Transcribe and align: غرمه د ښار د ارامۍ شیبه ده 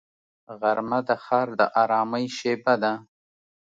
غرمه 0.59 0.99
د 1.07 1.09
ښار 1.23 1.47
د 1.59 1.61
ارامۍ 1.81 2.25
شیبه 2.37 2.73
ده 2.83 2.93